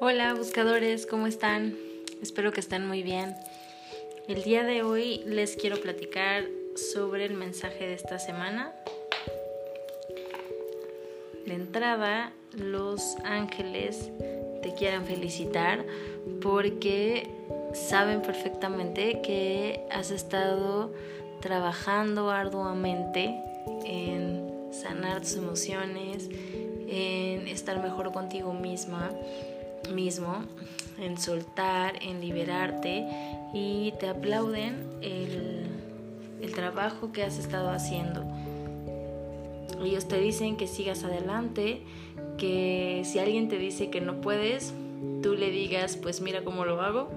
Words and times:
Hola 0.00 0.34
buscadores, 0.34 1.06
¿cómo 1.06 1.26
están? 1.26 1.76
Espero 2.22 2.52
que 2.52 2.60
estén 2.60 2.86
muy 2.86 3.02
bien. 3.02 3.34
El 4.28 4.42
día 4.42 4.64
de 4.64 4.82
hoy 4.82 5.22
les 5.26 5.56
quiero 5.56 5.80
platicar 5.80 6.44
sobre 6.76 7.24
el 7.24 7.34
mensaje 7.34 7.86
de 7.86 7.94
esta 7.94 8.18
semana. 8.18 8.72
De 11.46 11.54
entrada, 11.54 12.32
los 12.52 13.16
ángeles 13.24 14.10
te 14.62 14.74
quieren 14.74 15.04
felicitar 15.04 15.84
porque 16.40 17.28
saben 17.74 18.22
perfectamente 18.22 19.20
que 19.22 19.80
has 19.90 20.10
estado 20.10 20.92
trabajando 21.40 22.30
arduamente 22.30 23.34
en 23.84 24.72
sanar 24.72 25.20
tus 25.20 25.36
emociones, 25.36 26.28
en 26.88 27.46
estar 27.48 27.82
mejor 27.82 28.12
contigo 28.12 28.52
misma 28.52 29.10
mismo, 29.92 30.44
en 30.98 31.18
soltar, 31.18 31.94
en 32.02 32.20
liberarte 32.20 33.06
y 33.54 33.92
te 34.00 34.08
aplauden 34.08 34.84
el, 35.00 35.66
el 36.42 36.52
trabajo 36.54 37.12
que 37.12 37.22
has 37.22 37.38
estado 37.38 37.70
haciendo. 37.70 38.24
Ellos 39.84 40.08
te 40.08 40.18
dicen 40.18 40.56
que 40.56 40.66
sigas 40.66 41.04
adelante, 41.04 41.82
que 42.36 43.02
si 43.04 43.18
alguien 43.18 43.48
te 43.48 43.58
dice 43.58 43.90
que 43.90 44.00
no 44.00 44.20
puedes, 44.20 44.74
tú 45.22 45.34
le 45.34 45.50
digas, 45.50 45.96
pues 45.96 46.20
mira 46.20 46.42
cómo 46.42 46.64
lo 46.64 46.80
hago. 46.80 47.08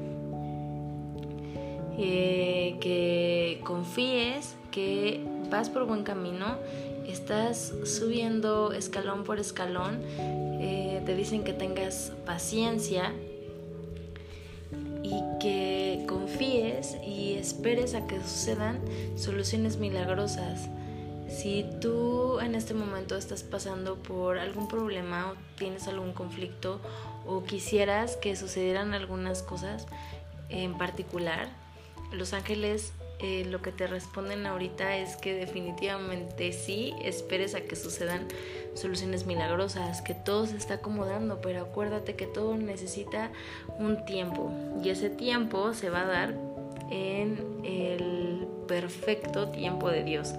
Eh, 1.98 2.78
que 2.80 3.60
confíes, 3.64 4.56
que 4.72 5.24
vas 5.50 5.70
por 5.70 5.86
buen 5.86 6.04
camino, 6.04 6.58
estás 7.08 7.74
subiendo 7.84 8.74
escalón 8.74 9.24
por 9.24 9.40
escalón 9.40 10.02
eh, 10.20 11.02
te 11.06 11.16
dicen 11.16 11.44
que 11.44 11.54
tengas 11.54 12.12
paciencia 12.26 13.14
y 15.04 15.22
que 15.40 16.06
confíes 16.08 16.98
y 17.06 17.34
esperes 17.34 17.96
a 17.96 18.06
que 18.08 18.20
sucedan 18.22 18.80
soluciones 19.16 19.78
milagrosas. 19.78 20.70
Si 21.28 21.66
tú 21.80 22.40
en 22.40 22.56
este 22.56 22.74
momento 22.74 23.16
estás 23.16 23.44
pasando 23.44 23.96
por 23.96 24.38
algún 24.38 24.68
problema 24.68 25.32
o 25.32 25.36
tienes 25.58 25.88
algún 25.88 26.14
conflicto 26.14 26.80
o 27.26 27.44
quisieras 27.44 28.18
que 28.18 28.36
sucedieran 28.36 28.94
algunas 28.94 29.42
cosas 29.42 29.88
en 30.50 30.78
particular, 30.78 31.50
los 32.12 32.34
ángeles 32.34 32.94
eh, 33.22 33.46
lo 33.46 33.62
que 33.62 33.72
te 33.72 33.86
responden 33.86 34.46
ahorita 34.48 34.98
es 34.98 35.16
que 35.16 35.36
definitivamente 35.36 36.52
sí, 36.54 36.94
esperes 37.04 37.54
a 37.54 37.62
que 37.62 37.76
sucedan 37.76 38.28
soluciones 38.74 39.26
milagrosas, 39.26 40.02
que 40.02 40.16
todo 40.16 40.48
se 40.48 40.58
está 40.58 40.76
acomodando, 40.76 41.40
pero 41.40 41.62
acuérdate 41.62 42.16
que 42.16 42.26
todo 42.26 42.58
necesita 42.58 43.32
un 43.78 44.06
tiempo 44.06 44.52
y 44.84 44.90
ese 44.90 45.10
tiempo 45.10 45.74
se 45.74 45.90
va 45.90 46.02
a 46.02 46.06
dar 46.06 46.34
en 46.90 47.62
el 47.64 48.48
perfecto 48.68 49.50
tiempo 49.50 49.90
de 49.90 50.04
Dios. 50.04 50.34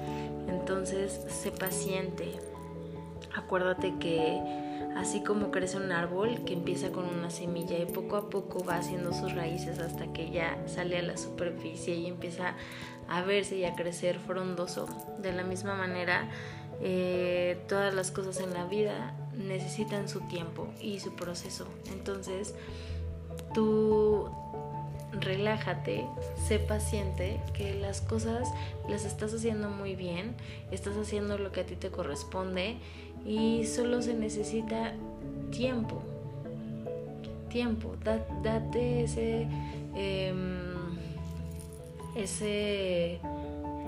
Entonces, 0.49 1.21
sé 1.29 1.53
paciente. 1.53 2.33
Acuérdate 3.35 3.95
que 4.01 4.62
así 4.97 5.23
como 5.23 5.51
crece 5.51 5.77
un 5.77 5.93
árbol 5.93 6.45
que 6.45 6.53
empieza 6.53 6.91
con 6.91 7.05
una 7.05 7.31
semilla 7.31 7.79
y 7.79 7.87
poco 7.87 8.17
a 8.17 8.31
poco 8.31 8.65
va 8.65 8.77
haciendo 8.77 9.13
sus 9.13 9.35
raíces 9.35 9.79
hasta 9.79 10.13
que 10.13 10.31
ya 10.31 10.57
sale 10.67 10.99
a 10.99 11.03
la 11.03 11.17
superficie 11.17 11.95
y 11.95 12.07
empieza 12.07 12.55
a 13.09 13.23
verse 13.23 13.57
y 13.57 13.65
a 13.65 13.75
crecer 13.75 14.19
frondoso. 14.19 14.87
De 15.19 15.33
la 15.33 15.45
misma 15.45 15.75
manera, 15.75 16.29
eh, 16.81 17.59
todas 17.69 17.95
las 17.95 18.11
cosas 18.11 18.41
en 18.41 18.53
la 18.55 18.65
vida 18.67 19.15
necesitan 19.37 20.09
su 20.09 20.21
tiempo 20.23 20.69
y 20.81 21.01
su 21.01 21.15
proceso. 21.15 21.67
Entonces, 21.93 22.55
tú 23.55 24.31
relájate, 25.13 26.07
sé 26.49 26.59
paciente, 26.59 27.41
que 27.55 27.75
las 27.75 28.01
cosas 28.01 28.49
las 28.89 29.05
estás 29.05 29.33
haciendo 29.35 29.69
muy 29.69 29.95
bien, 29.95 30.35
estás 30.71 30.97
haciendo 30.97 31.39
lo 31.39 31.53
que 31.53 31.61
a 31.61 31.67
ti 31.67 31.77
te 31.77 31.91
corresponde 31.91 32.79
y 33.25 33.65
solo 33.67 34.03
se 34.03 34.15
necesita 34.15 34.93
tiempo. 35.51 36.03
Tiempo, 37.49 37.95
date 38.43 39.05
ese, 39.05 39.47
em, 39.95 40.97
ese, 42.17 43.19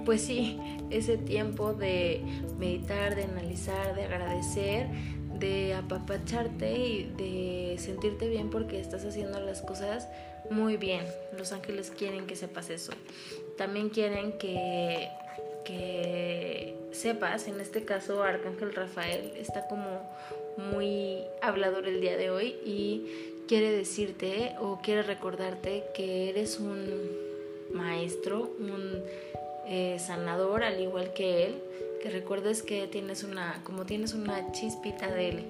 pues 0.05 0.21
sí, 0.21 0.61
ese 0.91 1.17
tiempo 1.17 1.73
de 1.73 2.23
meditar, 2.59 3.17
de 3.17 3.25
analizar, 3.25 3.95
de 3.95 4.05
agradecer, 4.05 4.89
de 5.39 5.75
apapacharte 5.75 6.79
y 6.79 7.05
de 7.17 7.77
sentirte 7.79 8.29
bien 8.29 8.51
porque 8.51 8.81
estás 8.81 9.05
haciendo 9.05 9.41
las 9.41 9.63
cosas 9.63 10.09
muy 10.51 10.77
bien. 10.77 11.05
Los 11.37 11.53
ángeles 11.53 11.91
quieren 11.91 12.27
que 12.27 12.37
sepas 12.37 12.71
eso. 12.71 12.93
También 13.57 13.89
quieren 13.89 14.37
que, 14.39 15.09
que 15.65 16.75
sepas, 16.93 17.49
en 17.49 17.61
este 17.61 17.85
caso 17.85 18.23
Arcángel 18.23 18.75
Rafael 18.75 19.33
está 19.37 19.67
como 19.67 20.01
muy 20.57 21.25
hablador 21.43 21.87
el 21.89 22.01
día 22.01 22.17
de 22.17 22.31
hoy 22.31 22.57
y 22.65 23.07
quiere 23.49 23.71
decirte 23.73 24.55
o 24.61 24.79
quiere 24.83 25.03
recordarte 25.03 25.85
que 25.95 26.31
eres 26.31 26.61
un 26.61 26.85
maestro, 27.73 28.51
un 28.59 29.03
eh, 29.67 29.99
sanador 29.99 30.63
al 30.63 30.81
igual 30.81 31.13
que 31.13 31.47
él, 31.47 31.55
que 32.03 32.11
recuerdes 32.11 32.63
que 32.63 32.87
tienes 32.87 33.25
una, 33.25 33.61
como 33.65 33.85
tienes 33.85 34.15
una 34.15 34.53
chispita 34.53 35.11
del 35.11 35.45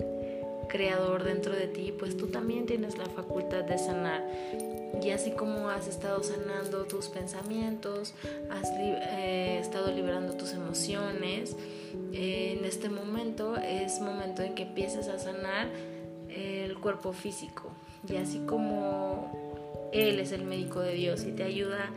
creador 0.69 1.25
dentro 1.25 1.55
de 1.55 1.67
ti, 1.67 1.93
pues 1.97 2.17
tú 2.17 2.29
también 2.29 2.67
tienes 2.67 2.97
la 2.97 3.07
facultad 3.07 3.65
de 3.65 3.79
sanar 3.79 4.23
y 5.05 5.11
así 5.11 5.33
como 5.33 5.69
has 5.69 5.87
estado 5.87 6.23
sanando 6.23 6.85
tus 6.85 7.09
pensamientos, 7.09 8.15
has 8.51 8.71
eh, 8.71 9.59
estado 9.61 9.93
liberando 9.93 10.33
tus 10.33 10.53
emociones, 10.53 11.57
en 12.13 12.65
este 12.65 12.89
momento 12.89 13.57
es 13.57 14.01
momento 14.01 14.43
en 14.43 14.55
que 14.55 14.63
empieces 14.63 15.09
a 15.09 15.19
sanar 15.19 15.69
el 16.31 16.79
cuerpo 16.79 17.13
físico. 17.13 17.71
Y 18.09 18.17
así 18.17 18.41
como 18.47 19.91
Él 19.93 20.21
es 20.21 20.33
el 20.33 20.45
médico 20.45 20.81
de 20.81 20.95
Dios 20.95 21.25
y 21.25 21.33
te 21.33 21.43
ayuda 21.43 21.91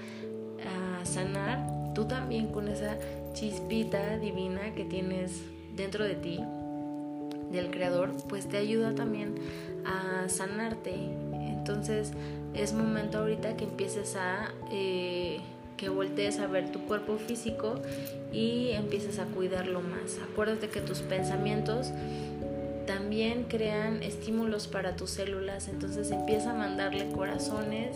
a 1.02 1.06
sanar, 1.06 1.94
tú 1.94 2.06
también 2.06 2.48
con 2.48 2.68
esa 2.68 2.98
chispita 3.34 4.18
divina 4.18 4.76
que 4.76 4.84
tienes 4.84 5.32
dentro 5.76 6.04
de 6.04 6.16
ti, 6.16 6.40
del 7.52 7.72
Creador, 7.72 8.12
pues 8.28 8.50
te 8.50 8.58
ayuda 8.58 8.94
también 8.94 9.36
a 9.86 10.28
sanarte. 10.28 10.96
Entonces, 11.68 12.12
es 12.54 12.72
momento 12.74 13.20
ahorita 13.20 13.58
que 13.58 13.66
empieces 13.66 14.16
a... 14.16 14.52
Eh, 14.72 15.42
que 15.76 15.90
voltees 15.90 16.40
a 16.40 16.48
ver 16.48 16.72
tu 16.72 16.86
cuerpo 16.86 17.18
físico 17.18 17.76
y 18.34 18.72
empieces 18.72 19.20
a 19.20 19.26
cuidarlo 19.26 19.80
más. 19.82 20.18
Acuérdate 20.32 20.70
que 20.70 20.82
tus 20.82 21.02
pensamientos 21.02 21.92
también 22.88 23.44
crean 23.44 24.02
estímulos 24.02 24.66
para 24.66 24.96
tus 24.96 25.12
células, 25.12 25.68
entonces 25.68 26.10
empieza 26.10 26.50
a 26.50 26.54
mandarle 26.56 27.12
corazones 27.12 27.96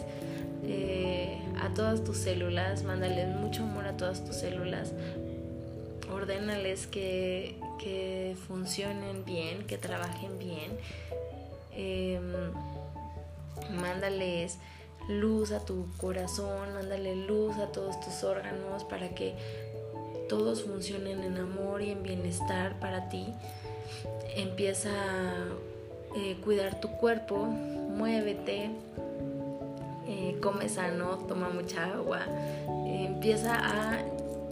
eh, 0.64 1.40
a 1.60 1.74
todas 1.74 2.04
tus 2.04 2.18
células, 2.18 2.84
mándales 2.84 3.36
mucho 3.36 3.64
amor 3.64 3.88
a 3.88 3.98
todas 3.98 4.24
tus 4.24 4.36
células, 4.36 4.92
ordénales 6.14 6.86
que, 6.86 7.56
que 7.80 8.36
funcionen 8.48 9.26
bien, 9.26 9.66
que 9.66 9.80
trabajen 9.80 10.38
bien. 10.38 10.70
Em, 11.76 12.22
mándales 13.69 14.57
luz 15.09 15.51
a 15.51 15.66
tu 15.66 15.88
corazón, 15.97 16.73
mándale 16.73 17.16
luz 17.16 17.57
a 17.57 17.72
todos 17.72 18.00
tus 18.00 18.23
órganos 18.23 18.84
para 18.84 19.09
que 19.09 19.35
todos 20.29 20.63
funcionen 20.63 21.23
en 21.23 21.38
amor 21.38 21.81
y 21.81 21.92
en 21.92 22.03
bienestar 22.03 22.80
para 22.80 23.09
ti. 23.09 23.27
Empieza 24.36 24.89
a 24.89 25.45
eh, 26.15 26.38
cuidar 26.44 26.80
tu 26.80 26.89
cuerpo, 26.92 27.38
muévete, 27.38 28.71
eh, 30.07 30.38
come 30.42 30.69
sano, 30.69 31.18
toma 31.27 31.50
mucha 31.50 31.86
agua, 31.86 32.21
empieza 32.86 33.56
a 33.56 34.00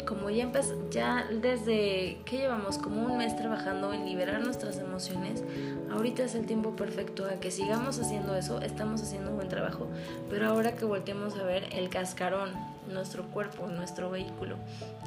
como 0.09 0.31
ya 0.31 0.51
ya 0.89 1.27
desde 1.31 2.17
que 2.25 2.37
llevamos 2.37 2.79
como 2.79 3.05
un 3.05 3.19
mes 3.19 3.35
trabajando 3.35 3.93
en 3.93 4.05
liberar 4.05 4.41
nuestras 4.41 4.79
emociones, 4.79 5.43
ahorita 5.91 6.23
es 6.23 6.33
el 6.33 6.47
tiempo 6.47 6.75
perfecto 6.75 7.27
a 7.27 7.39
que 7.39 7.51
sigamos 7.51 7.99
haciendo 7.99 8.35
eso, 8.35 8.59
estamos 8.59 9.03
haciendo 9.03 9.29
un 9.29 9.35
buen 9.35 9.49
trabajo, 9.49 9.87
pero 10.27 10.47
ahora 10.47 10.75
que 10.75 10.83
volteemos 10.83 11.37
a 11.37 11.43
ver 11.43 11.65
el 11.73 11.89
cascarón, 11.89 12.49
nuestro 12.91 13.25
cuerpo, 13.25 13.67
nuestro 13.67 14.09
vehículo, 14.09 14.55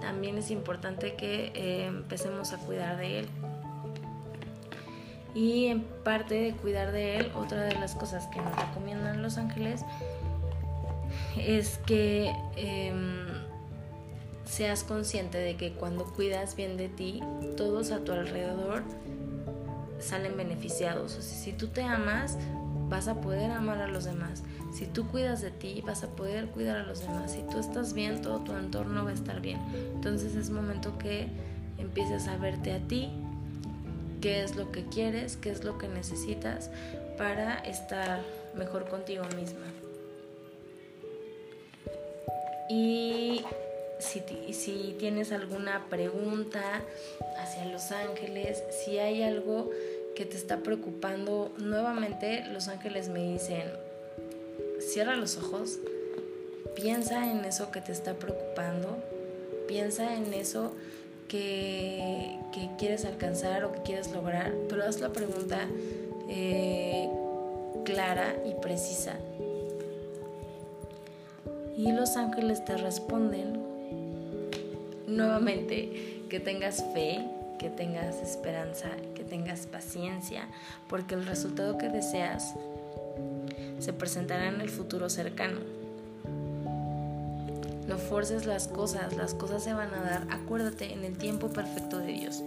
también 0.00 0.38
es 0.38 0.52
importante 0.52 1.14
que 1.14 1.50
eh, 1.56 1.86
empecemos 1.86 2.52
a 2.52 2.58
cuidar 2.58 2.96
de 2.96 3.18
él. 3.18 3.28
Y 5.34 5.66
en 5.66 5.82
parte 6.04 6.36
de 6.36 6.52
cuidar 6.52 6.92
de 6.92 7.16
él, 7.16 7.32
otra 7.34 7.62
de 7.62 7.74
las 7.74 7.96
cosas 7.96 8.28
que 8.28 8.40
nos 8.40 8.54
recomiendan 8.54 9.20
los 9.20 9.36
ángeles 9.36 9.84
es 11.36 11.78
que 11.86 12.32
em, 12.56 13.31
seas 14.52 14.84
consciente 14.84 15.38
de 15.38 15.56
que 15.56 15.72
cuando 15.72 16.04
cuidas 16.04 16.56
bien 16.56 16.76
de 16.76 16.90
ti, 16.90 17.20
todos 17.56 17.90
a 17.90 18.00
tu 18.00 18.12
alrededor 18.12 18.82
salen 19.98 20.36
beneficiados. 20.36 21.16
O 21.16 21.22
si 21.22 21.52
tú 21.54 21.68
te 21.68 21.82
amas, 21.82 22.36
vas 22.90 23.08
a 23.08 23.18
poder 23.22 23.50
amar 23.50 23.80
a 23.80 23.88
los 23.88 24.04
demás. 24.04 24.42
Si 24.74 24.84
tú 24.84 25.08
cuidas 25.08 25.40
de 25.40 25.52
ti, 25.52 25.82
vas 25.86 26.04
a 26.04 26.08
poder 26.08 26.48
cuidar 26.48 26.76
a 26.76 26.82
los 26.82 27.00
demás. 27.00 27.32
Si 27.32 27.42
tú 27.50 27.58
estás 27.58 27.94
bien, 27.94 28.20
todo 28.20 28.40
tu 28.40 28.52
entorno 28.52 29.04
va 29.04 29.10
a 29.10 29.14
estar 29.14 29.40
bien. 29.40 29.58
Entonces 29.94 30.34
es 30.34 30.50
momento 30.50 30.98
que 30.98 31.28
empieces 31.78 32.28
a 32.28 32.36
verte 32.36 32.74
a 32.74 32.78
ti, 32.80 33.08
qué 34.20 34.42
es 34.42 34.54
lo 34.54 34.70
que 34.70 34.84
quieres, 34.84 35.38
qué 35.38 35.50
es 35.50 35.64
lo 35.64 35.78
que 35.78 35.88
necesitas 35.88 36.68
para 37.16 37.54
estar 37.60 38.20
mejor 38.54 38.86
contigo 38.86 39.24
misma. 39.34 39.64
Y 42.68 43.11
si, 44.12 44.52
si, 44.52 44.96
tienes 44.98 45.32
alguna 45.32 45.86
pregunta 45.88 46.82
hacia 47.38 47.64
Los 47.66 47.92
Ángeles, 47.92 48.62
si 48.84 48.98
hay 48.98 49.22
algo 49.22 49.70
que 50.14 50.26
te 50.26 50.36
está 50.36 50.58
preocupando, 50.58 51.52
nuevamente 51.58 52.44
Los 52.52 52.68
Ángeles 52.68 53.08
me 53.08 53.32
dicen, 53.32 53.64
cierra 54.80 55.16
los 55.16 55.38
ojos, 55.38 55.78
piensa 56.74 57.30
en 57.30 57.44
eso 57.44 57.70
que 57.70 57.80
te 57.80 57.92
está 57.92 58.14
preocupando, 58.14 59.02
piensa 59.66 60.14
en 60.14 60.34
eso 60.34 60.72
que, 61.28 62.38
quieres 62.78 63.04
alcanzar 63.04 63.64
o 63.64 63.72
que 63.72 63.82
quieres 63.82 64.12
lograr, 64.12 64.52
pero 64.68 64.84
haz 64.84 65.00
la 65.00 65.12
pregunta 65.12 65.66
eh, 66.28 67.08
clara 67.84 68.36
y 68.44 68.54
precisa. 68.60 69.16
Y 71.76 71.90
los 71.92 72.16
ángeles 72.16 72.64
te 72.64 72.76
responden 72.76 73.71
nuevamente 75.12 76.24
que 76.28 76.40
tengas 76.40 76.84
fe, 76.92 77.24
que 77.58 77.70
tengas 77.70 78.16
esperanza, 78.16 78.90
que 79.14 79.22
tengas 79.22 79.66
paciencia, 79.66 80.48
porque 80.88 81.14
el 81.14 81.26
resultado 81.26 81.78
que 81.78 81.88
deseas 81.88 82.54
se 83.78 83.92
presentará 83.92 84.48
en 84.48 84.60
el 84.60 84.68
futuro 84.68 85.08
cercano. 85.08 85.60
No 87.86 87.98
forces 87.98 88.46
las 88.46 88.68
cosas, 88.68 89.16
las 89.16 89.34
cosas 89.34 89.62
se 89.64 89.72
van 89.74 89.92
a 89.94 90.02
dar, 90.02 90.26
acuérdate, 90.30 90.92
en 90.92 91.04
el 91.04 91.18
tiempo 91.18 91.48
perfecto 91.50 91.98
de 91.98 92.12
Dios. 92.12 92.42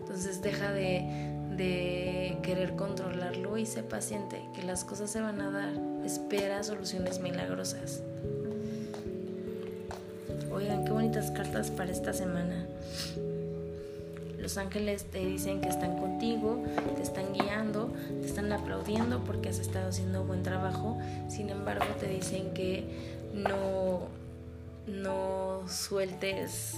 Entonces 0.00 0.40
deja 0.40 0.72
de, 0.72 1.04
de 1.56 2.38
querer 2.42 2.76
controlarlo 2.76 3.58
y 3.58 3.66
sé 3.66 3.82
paciente, 3.82 4.42
que 4.54 4.62
las 4.62 4.84
cosas 4.84 5.10
se 5.10 5.20
van 5.20 5.40
a 5.40 5.50
dar. 5.50 5.72
Espera 6.04 6.62
soluciones 6.62 7.18
milagrosas. 7.20 8.02
Oigan, 10.64 10.86
qué 10.86 10.92
bonitas 10.92 11.30
cartas 11.30 11.70
para 11.70 11.92
esta 11.92 12.14
semana. 12.14 12.64
Los 14.38 14.56
ángeles 14.56 15.04
te 15.04 15.18
dicen 15.18 15.60
que 15.60 15.68
están 15.68 15.98
contigo, 15.98 16.64
te 16.96 17.02
están 17.02 17.34
guiando, 17.34 17.92
te 18.22 18.26
están 18.26 18.50
aplaudiendo 18.50 19.22
porque 19.24 19.50
has 19.50 19.58
estado 19.58 19.90
haciendo 19.90 20.24
buen 20.24 20.42
trabajo. 20.42 20.96
Sin 21.28 21.50
embargo, 21.50 21.84
te 22.00 22.08
dicen 22.08 22.54
que 22.54 22.82
no, 23.34 24.08
no 24.86 25.68
sueltes 25.68 26.76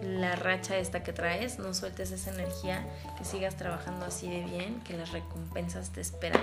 la 0.00 0.36
racha 0.36 0.76
esta 0.76 1.02
que 1.02 1.12
traes, 1.12 1.58
no 1.58 1.74
sueltes 1.74 2.12
esa 2.12 2.32
energía, 2.32 2.86
que 3.18 3.24
sigas 3.24 3.56
trabajando 3.56 4.06
así 4.06 4.30
de 4.30 4.44
bien, 4.44 4.80
que 4.84 4.96
las 4.96 5.10
recompensas 5.10 5.90
te 5.90 6.00
esperan. 6.00 6.42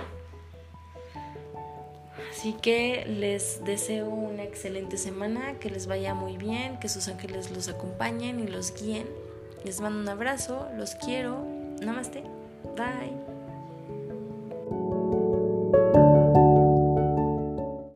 Así 2.36 2.52
que 2.54 3.04
les 3.06 3.64
deseo 3.64 4.08
una 4.08 4.42
excelente 4.42 4.96
semana, 4.96 5.58
que 5.60 5.70
les 5.70 5.86
vaya 5.86 6.14
muy 6.14 6.36
bien, 6.36 6.78
que 6.80 6.88
sus 6.88 7.06
ángeles 7.08 7.50
los 7.52 7.68
acompañen 7.68 8.40
y 8.40 8.48
los 8.48 8.74
guíen 8.74 9.06
les 9.64 9.80
mando 9.80 9.98
un 9.98 10.08
abrazo, 10.08 10.68
los 10.76 10.94
quiero. 10.94 11.42
Namaste. 11.80 12.22
Bye. 12.76 13.33